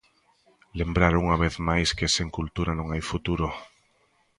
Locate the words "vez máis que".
1.43-2.13